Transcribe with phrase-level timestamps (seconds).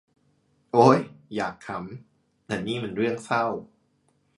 [0.73, 0.99] โอ้ย
[1.35, 3.45] อยากขำ แต่นี่มันเรื่องเศร้า